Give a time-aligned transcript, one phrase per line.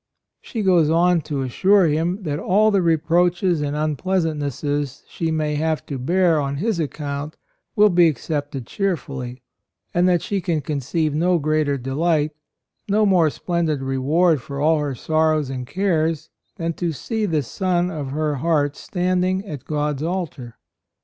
[0.41, 5.53] She goes on to assure him that all the reproaches and unpleasant nesses she may
[5.57, 7.37] have to bear on his account
[7.75, 9.43] will be accepted cheerfully;
[9.93, 12.31] and that she can conceive no greater delight,
[12.89, 17.91] no more splendid reward for all her sorrows and cares than to see the son
[17.91, 20.57] of her heart standing at God's altar.